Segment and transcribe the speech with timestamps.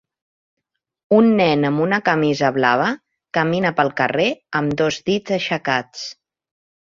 [1.17, 2.87] Un nen amb una camisa blava
[3.39, 4.27] camina pel carrer
[4.61, 6.09] amb dos dits aixecats.